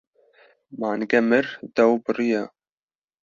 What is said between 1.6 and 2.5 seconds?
dew biriya.